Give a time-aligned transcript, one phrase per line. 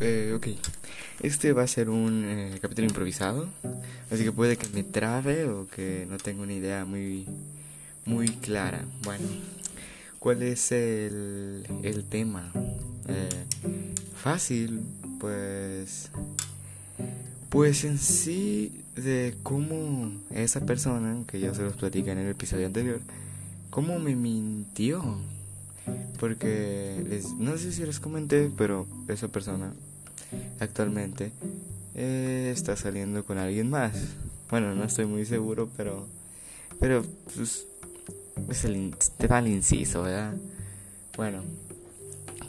[0.00, 0.48] Eh, ok.
[1.22, 3.48] Este va a ser un eh, capítulo improvisado.
[4.10, 7.26] Así que puede que me trabe o que no tenga una idea muy,
[8.04, 8.84] muy clara.
[9.02, 9.26] Bueno,
[10.18, 12.52] ¿cuál es el, el tema?
[13.08, 13.44] Eh,
[14.16, 14.80] fácil,
[15.20, 16.10] pues.
[17.48, 22.66] Pues en sí, de cómo esa persona, que ya se los platicé en el episodio
[22.66, 23.00] anterior,
[23.70, 25.20] cómo me mintió
[26.18, 29.72] porque no sé si les comenté, pero esa persona
[30.60, 31.32] actualmente
[31.94, 33.94] eh, está saliendo con alguien más.
[34.50, 36.06] Bueno, no estoy muy seguro, pero
[36.80, 37.04] pero
[37.34, 37.66] pues
[38.48, 40.34] es el, te da el inciso, ¿verdad?
[41.16, 41.42] Bueno,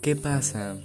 [0.00, 0.76] ¿qué pasa?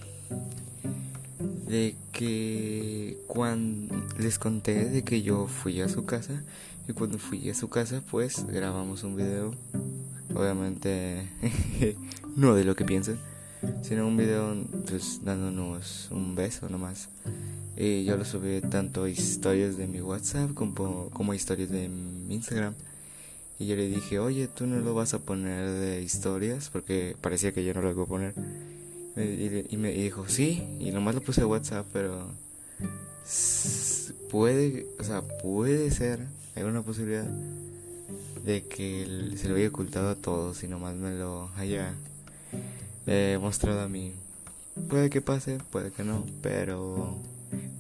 [1.68, 6.44] De que cuando les conté de que yo fui a su casa
[6.88, 9.54] y cuando fui a su casa pues grabamos un video
[10.34, 11.30] obviamente
[12.36, 13.20] no de lo que piensan,
[13.82, 14.56] sino un video
[14.88, 17.10] pues dándonos un beso nomás.
[17.78, 22.74] Y yo lo subí tanto historias de mi WhatsApp como, como historias de mi Instagram.
[23.58, 27.52] Y yo le dije, oye, tú no lo vas a poner de historias, porque parecía
[27.52, 28.34] que yo no lo iba a poner.
[29.18, 32.28] Y, me dijo, sí, y nomás lo puse de WhatsApp, pero
[34.30, 37.28] puede, o sea, puede ser, hay una posibilidad
[38.46, 41.94] de que se lo haya ocultado a todos y nomás me lo haya
[43.40, 44.14] mostrado a mí.
[44.88, 47.18] Puede que pase, puede que no, pero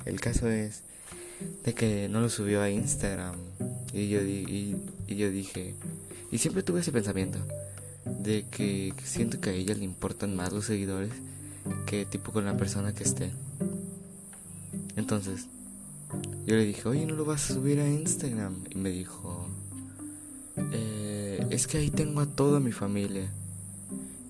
[0.05, 0.83] el caso es
[1.63, 3.35] de que no lo subió a Instagram
[3.94, 4.75] y yo, y,
[5.07, 5.75] y yo dije,
[6.31, 7.39] y siempre tuve ese pensamiento
[8.05, 11.11] de que siento que a ella le importan más los seguidores
[11.85, 13.31] que tipo con la persona que esté.
[14.95, 15.47] Entonces,
[16.45, 18.55] yo le dije, oye, ¿no lo vas a subir a Instagram?
[18.72, 19.47] Y me dijo,
[20.72, 23.31] eh, es que ahí tengo a toda mi familia.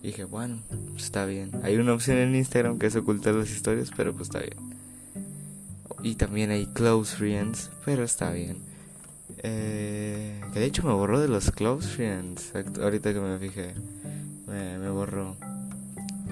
[0.02, 0.60] Y dije, bueno,
[1.04, 1.52] está bien.
[1.64, 4.80] Hay una opción en Instagram que es ocultar las historias, pero pues está bien.
[6.02, 8.58] Y también hay close friends, pero está bien.
[9.44, 12.54] Eh, que de hecho me borró de los close friends.
[12.82, 13.74] Ahorita que me fijé,
[14.48, 15.36] me, borró.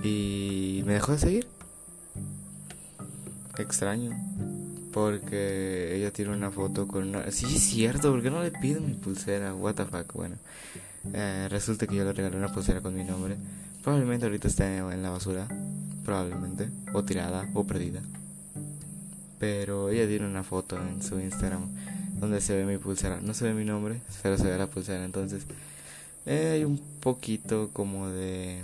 [0.03, 1.47] Y me dejó de seguir.
[3.57, 4.11] Extraño.
[4.93, 7.29] Porque ella tiene una foto con una...
[7.31, 9.53] Sí, es cierto, ¿por qué no le pido mi pulsera?
[9.53, 9.75] What
[10.13, 10.35] bueno.
[11.13, 13.37] Eh, resulta que yo le regalé una pulsera con mi nombre.
[13.87, 15.47] Probablemente ahorita esté en la basura.
[16.03, 16.69] Probablemente.
[16.91, 18.01] O tirada, o perdida.
[19.39, 21.69] Pero ella tiene una foto en su Instagram
[22.19, 23.21] donde se ve mi pulsera.
[23.21, 25.05] No se ve mi nombre, pero se ve la pulsera.
[25.05, 25.45] Entonces,
[26.25, 28.61] eh, hay un poquito como de...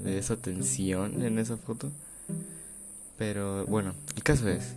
[0.00, 1.92] De esa tensión en esa foto.
[3.16, 4.74] Pero bueno, el caso es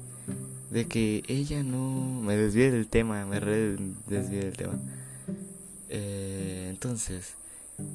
[0.70, 3.78] de que ella no me desvíe del tema, me re
[4.08, 4.78] del tema.
[5.90, 7.34] Eh, entonces,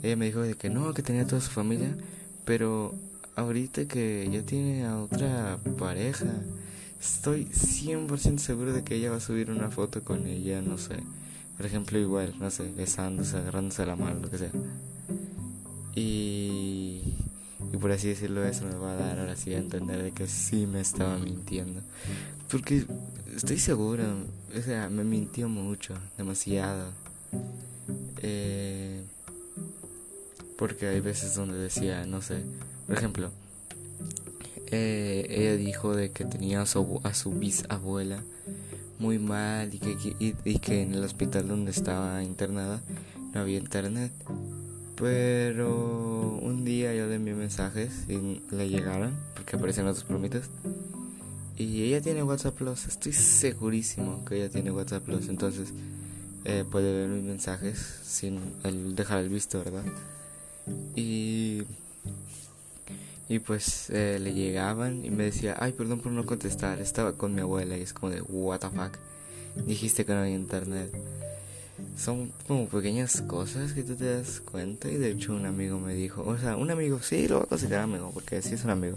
[0.03, 1.97] ella me dijo de que no, que tenía toda su familia,
[2.45, 2.95] pero
[3.37, 6.27] ahorita que ya tiene a otra pareja,
[7.01, 10.97] estoy 100% seguro de que ella va a subir una foto con ella, no sé.
[11.57, 14.51] Por ejemplo, igual, no sé, besándose, agarrándose la mano, lo que sea.
[15.95, 17.15] Y
[17.75, 20.29] y por así decirlo, eso me va a dar ahora sí a entender de que
[20.29, 21.81] sí me estaba mintiendo.
[22.49, 22.87] Porque
[23.35, 24.05] estoy seguro,
[24.57, 26.93] o sea, me mintió mucho, demasiado.
[28.23, 29.03] Eh,
[30.57, 32.43] porque hay veces donde decía, no sé,
[32.87, 33.31] por ejemplo,
[34.71, 38.23] eh, ella dijo de que tenía a su, a su bisabuela
[38.99, 42.81] muy mal y que, y que en el hospital donde estaba internada
[43.33, 44.13] no había internet.
[44.97, 50.49] Pero un día yo le envié mensajes y le llegaron, porque aparecen otros plomitas.
[51.57, 55.73] Y ella tiene WhatsApp Plus, estoy segurísimo que ella tiene WhatsApp Plus, entonces
[56.45, 59.85] eh, puede ver mis mensajes sin el dejar el visto, ¿verdad?
[60.95, 61.63] Y,
[63.29, 67.35] y pues eh, le llegaban y me decía, ay, perdón por no contestar, estaba con
[67.35, 68.99] mi abuela y es como de, what the fuck,
[69.67, 70.93] dijiste que no había internet
[71.97, 75.95] son como pequeñas cosas que tú te das cuenta y de hecho un amigo me
[75.95, 78.71] dijo, o sea, un amigo, sí, lo voy a considerar amigo porque sí es un
[78.71, 78.97] amigo.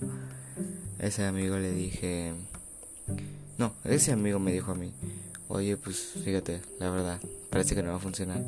[1.00, 2.34] Ese amigo le dije,
[3.58, 4.92] no, ese amigo me dijo a mí,
[5.48, 8.44] oye, pues fíjate, la verdad, parece que no va a funcionar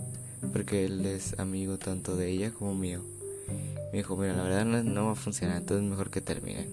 [0.51, 3.01] porque él es amigo tanto de ella como mío.
[3.91, 6.69] Me dijo, mira, la verdad no, va a funcionar, entonces mejor que terminen.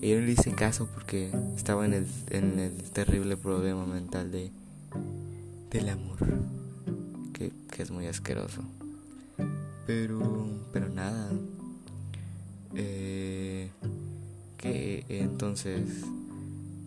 [0.00, 4.30] Y yo no le hice caso porque estaba en el, en el terrible problema mental
[4.30, 4.50] de
[5.70, 6.18] del amor
[7.32, 7.50] que,
[7.82, 8.62] es muy asqueroso.
[9.86, 11.32] Pero, pero nada.
[12.76, 13.70] Eh,
[14.56, 16.04] que entonces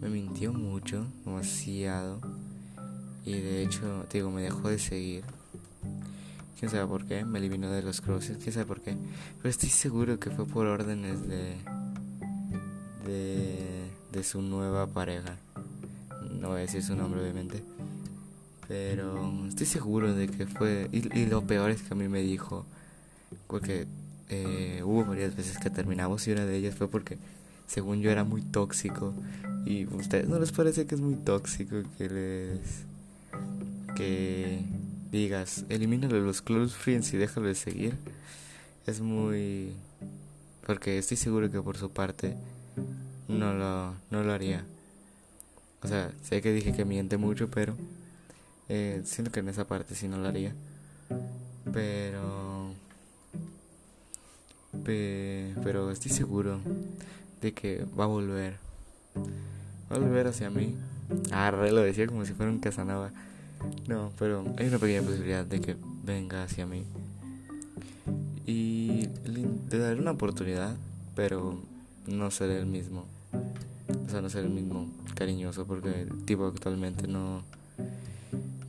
[0.02, 2.22] me mintió mucho, demasiado.
[3.26, 5.26] Y de hecho, digo, me dejó de seguir.
[6.60, 8.98] Quién sabe por qué, me eliminó de los cruces, quién sabe por qué.
[9.38, 11.56] Pero estoy seguro que fue por órdenes de.
[13.06, 13.92] de.
[14.12, 15.38] de su nueva pareja.
[16.32, 17.64] No voy a decir su nombre, obviamente.
[18.68, 20.90] Pero estoy seguro de que fue.
[20.92, 22.66] Y, lo peor es que a mí me dijo.
[23.46, 23.86] Porque
[24.30, 27.20] eh, hubo varias veces que terminamos y una de ellas fue porque,
[27.68, 29.14] según yo, era muy tóxico.
[29.64, 32.84] Y ustedes no les parece que es muy tóxico que les.
[33.96, 34.66] que
[35.12, 37.96] digas, elimínalo los close friends y déjalo de seguir.
[38.86, 39.74] Es muy.
[40.66, 42.36] Porque estoy seguro que por su parte
[43.28, 44.66] no lo, no lo haría.
[45.84, 47.76] O sea, sé que dije que miente mucho, pero
[48.70, 50.54] eh, siento que en esa parte sí no lo haría.
[51.72, 52.74] Pero...
[54.84, 56.60] pero estoy seguro
[57.42, 58.58] de que va a volver.
[59.92, 60.76] Va a volver hacia mí.
[61.32, 63.12] Ah, lo decía como si fuera un Casanova.
[63.88, 66.84] No, pero hay una pequeña posibilidad de que venga hacia mí.
[68.46, 70.76] Y le daré una oportunidad,
[71.16, 71.60] pero
[72.06, 73.06] no seré el mismo.
[74.06, 77.44] O sea, no seré el mismo cariñoso porque tipo actualmente no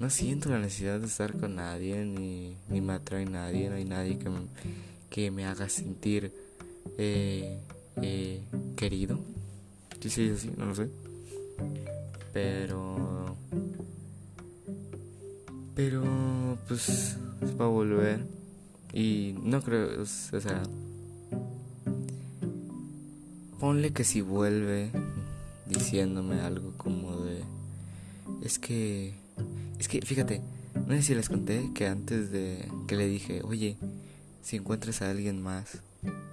[0.01, 3.85] no siento la necesidad de estar con nadie, ni, ni me atrae nadie, no hay
[3.85, 4.39] nadie que me,
[5.11, 6.33] que me haga sentir
[6.99, 7.59] eh,
[8.01, 8.41] eh,
[8.77, 9.19] querido.
[10.01, 10.89] Sí, sí, sí, no lo sé.
[12.33, 13.37] Pero...
[15.79, 17.17] Pero, pues,
[17.61, 18.27] va a volver.
[18.93, 20.61] Y no creo, o sea...
[23.61, 24.91] Ponle que si vuelve
[25.67, 27.45] diciéndome algo como de...
[28.43, 29.15] Es que
[29.79, 30.43] es que, fíjate,
[30.89, 33.77] no sé si les conté que antes de que le dije, oye,
[34.43, 35.79] si encuentras a alguien más,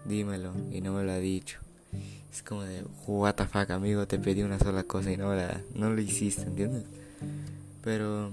[0.06, 1.60] dímelo, y no me lo ha dicho.
[2.34, 5.62] Es como de, what the fuck, amigo, te pedí una sola cosa y no, la,
[5.76, 6.86] no lo hiciste, ¿entiendes?
[7.84, 8.32] Pero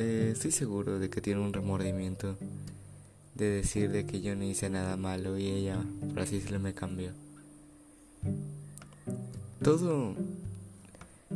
[0.00, 2.38] eh, estoy seguro de que tiene un remordimiento
[3.34, 6.72] de decir de que yo no hice nada malo y ella, por así decirlo, me
[6.72, 7.10] cambió.
[9.62, 10.14] Todo,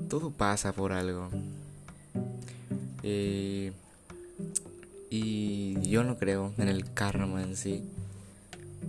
[0.08, 1.28] todo pasa por algo.
[3.02, 3.72] Eh,
[5.10, 7.82] y yo no creo en el karma en sí.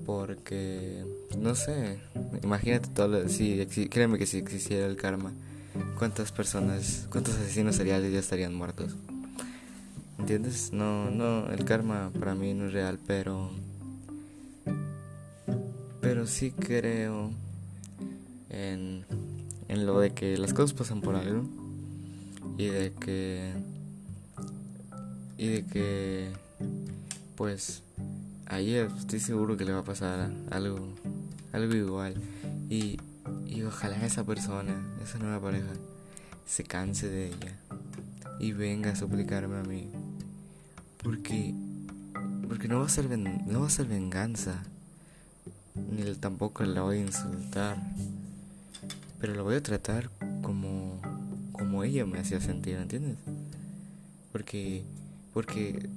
[0.06, 1.04] Porque,
[1.38, 2.00] no sé,
[2.44, 5.34] imagínate todo, si, créeme que si existiera el karma,
[5.98, 8.96] ¿cuántas personas, cuántos asesinos seriales ya estarían muertos?
[10.26, 10.74] ¿Entiendes?
[10.74, 13.52] No, no, el karma para mí no es real, pero...
[16.02, 17.30] Pero sí creo
[18.50, 19.06] en,
[19.68, 21.44] en lo de que las cosas pasan por algo
[22.58, 23.54] y de que
[25.38, 26.32] y de que
[27.36, 27.84] pues
[28.48, 30.88] ayer estoy seguro que le va a pasar algo
[31.54, 32.16] algo igual
[32.68, 32.98] y,
[33.46, 34.74] y ojalá esa persona
[35.04, 35.74] esa nueva pareja
[36.48, 37.60] se canse de ella
[38.40, 39.88] y venga a suplicarme a mí
[41.06, 41.54] porque
[42.50, 44.62] porque no va a ser no va a ser venganza
[45.76, 47.78] ni tampoco la voy a insultar
[49.22, 50.10] pero lo voy a tratar
[50.42, 51.00] como
[51.54, 53.16] como ella me hacía sentir ¿entiendes?
[54.34, 54.84] porque
[55.36, 55.90] porque,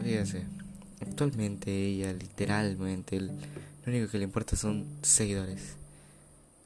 [0.00, 0.44] fíjense,
[1.00, 3.32] actualmente ella literalmente, lo
[3.84, 5.74] único que le importa son seguidores.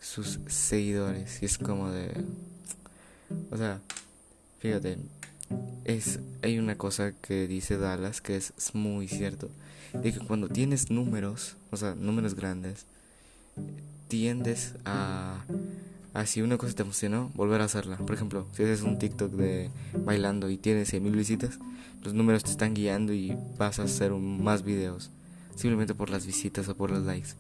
[0.03, 1.43] Sus seguidores.
[1.43, 2.12] Y es como de...
[3.50, 3.81] O sea,
[4.59, 4.99] fíjate,
[5.85, 9.50] es, hay una cosa que dice Dallas que es, muy cierto.
[9.93, 12.87] De que cuando tienes números, o sea, números grandes,
[14.09, 15.45] tiendes a
[16.14, 17.97] así una cosa te funcionó, volver a hacerla.
[17.99, 19.71] Por ejemplo, si haces un TikTok de
[20.04, 21.59] bailando y tienes 100.000 visitas,
[22.02, 25.11] los números te están guiando y vas a hacer más videos.
[25.57, 27.30] Simplemente por las visitas o por los likes.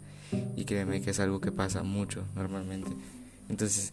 [0.56, 2.90] Y créeme que es algo que pasa mucho normalmente.
[3.48, 3.92] Entonces,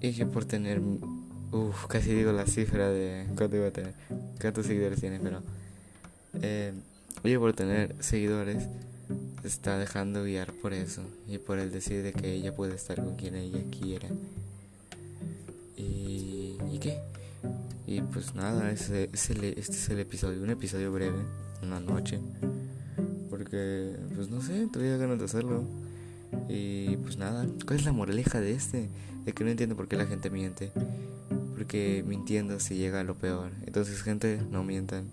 [0.00, 0.80] ella por tener,
[1.52, 3.94] uff, casi digo la cifra de cuánto iba a tener,
[4.40, 5.42] cuántos seguidores tiene, pero
[6.40, 6.72] eh,
[7.38, 8.68] por tener seguidores
[9.44, 13.16] está dejando guiar por eso y por el decir de que ella puede estar con
[13.16, 14.08] quien ella quiera.
[15.76, 16.98] ¿Y, ¿y qué?
[17.86, 21.18] Y pues nada, ese, este es el episodio, un episodio breve,
[21.62, 22.20] una noche.
[23.28, 25.64] Porque, pues no sé, todavía ganas de hacerlo.
[26.48, 28.88] Y pues nada, ¿cuál es la moraleja de este?
[29.24, 30.72] De que no entiendo por qué la gente miente.
[31.62, 33.52] Porque mintiendo se llega a lo peor.
[33.64, 35.08] Entonces, gente, no mientan.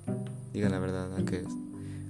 [0.52, 1.44] Digan la verdad, aunque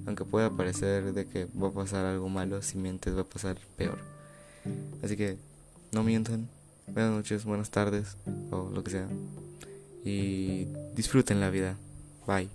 [0.06, 3.58] aunque pueda parecer de que va a pasar algo malo, si mientes va a pasar
[3.76, 4.00] peor.
[5.04, 5.36] Así que
[5.92, 6.48] no mientan.
[6.88, 8.16] Buenas noches, buenas tardes
[8.50, 9.10] o lo que sea.
[10.06, 11.76] Y disfruten la vida.
[12.26, 12.50] Bye.